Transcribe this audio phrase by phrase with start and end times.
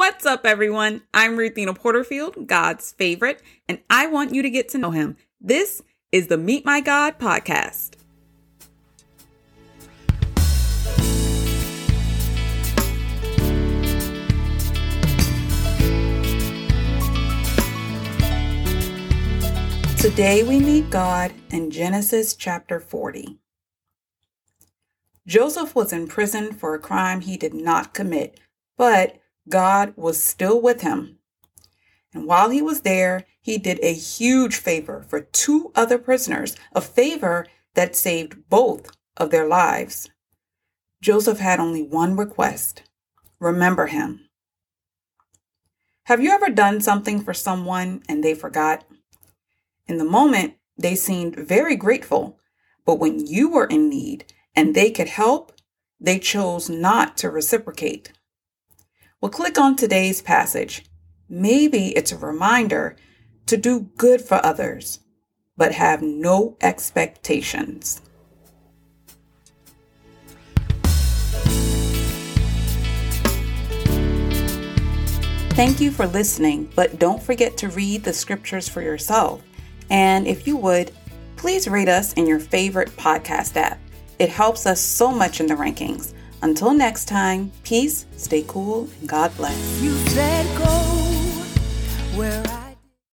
[0.00, 1.02] What's up, everyone?
[1.12, 5.18] I'm Ruthina Porterfield, God's favorite, and I want you to get to know him.
[5.38, 7.96] This is the Meet My God podcast.
[19.98, 23.36] Today we meet God in Genesis chapter 40.
[25.26, 28.40] Joseph was in prison for a crime he did not commit,
[28.78, 29.19] but
[29.50, 31.18] God was still with him.
[32.14, 36.80] And while he was there, he did a huge favor for two other prisoners, a
[36.80, 40.10] favor that saved both of their lives.
[41.02, 42.82] Joseph had only one request
[43.38, 44.28] remember him.
[46.04, 48.84] Have you ever done something for someone and they forgot?
[49.86, 52.38] In the moment, they seemed very grateful,
[52.84, 55.52] but when you were in need and they could help,
[55.98, 58.12] they chose not to reciprocate.
[59.20, 60.82] Well, click on today's passage.
[61.28, 62.96] Maybe it's a reminder
[63.46, 65.00] to do good for others,
[65.58, 68.00] but have no expectations.
[75.52, 79.42] Thank you for listening, but don't forget to read the scriptures for yourself.
[79.90, 80.92] And if you would,
[81.36, 83.78] please rate us in your favorite podcast app.
[84.18, 86.14] It helps us so much in the rankings.
[86.42, 89.80] Until next time, peace, stay cool, and God bless.